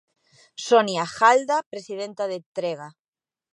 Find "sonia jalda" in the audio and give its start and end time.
0.67-1.61